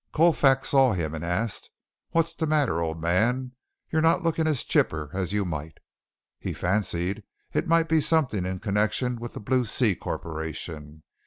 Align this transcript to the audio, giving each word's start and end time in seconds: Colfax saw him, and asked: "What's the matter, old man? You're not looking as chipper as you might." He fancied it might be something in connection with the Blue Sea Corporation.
Colfax 0.13 0.69
saw 0.69 0.93
him, 0.93 1.13
and 1.13 1.23
asked: 1.23 1.69
"What's 2.09 2.33
the 2.33 2.47
matter, 2.47 2.81
old 2.81 2.99
man? 2.99 3.51
You're 3.91 4.01
not 4.01 4.23
looking 4.23 4.47
as 4.47 4.63
chipper 4.63 5.11
as 5.13 5.31
you 5.31 5.45
might." 5.45 5.77
He 6.39 6.53
fancied 6.53 7.21
it 7.53 7.67
might 7.67 7.87
be 7.87 7.99
something 7.99 8.43
in 8.43 8.57
connection 8.57 9.17
with 9.19 9.33
the 9.33 9.39
Blue 9.39 9.63
Sea 9.63 9.93
Corporation. 9.95 11.03